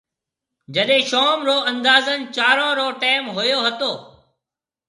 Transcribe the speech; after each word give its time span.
جڏي 0.75 0.99
شوم 1.09 1.39
رو 1.47 1.57
اندازن 1.71 2.19
چارون 2.35 2.71
رو 2.79 2.87
ٽيم 3.01 3.23
هوئيو 3.35 3.59
هتو۔ 3.67 3.91